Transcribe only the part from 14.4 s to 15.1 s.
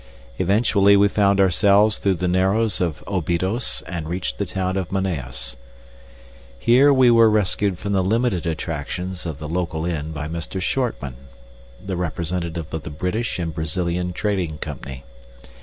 Company.